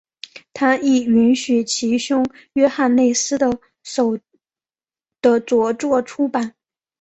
[0.51, 3.59] 他亦允许其兄约翰内斯的
[5.21, 5.39] 着
[5.73, 6.55] 作出版。